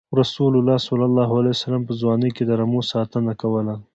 [0.19, 3.75] رسول الله ﷺ په ځوانۍ کې د رمو ساتنه یې کوله.